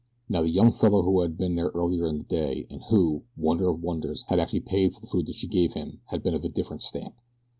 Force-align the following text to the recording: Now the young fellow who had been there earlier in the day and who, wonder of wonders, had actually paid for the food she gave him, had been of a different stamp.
Now 0.27 0.41
the 0.41 0.49
young 0.49 0.71
fellow 0.71 1.03
who 1.03 1.21
had 1.21 1.37
been 1.37 1.53
there 1.53 1.69
earlier 1.75 2.07
in 2.07 2.17
the 2.17 2.23
day 2.23 2.65
and 2.71 2.81
who, 2.89 3.21
wonder 3.37 3.69
of 3.69 3.83
wonders, 3.83 4.23
had 4.29 4.39
actually 4.39 4.61
paid 4.61 4.95
for 4.95 5.01
the 5.01 5.05
food 5.07 5.31
she 5.35 5.45
gave 5.47 5.75
him, 5.75 6.01
had 6.05 6.23
been 6.23 6.33
of 6.33 6.43
a 6.43 6.49
different 6.49 6.81
stamp. 6.81 7.13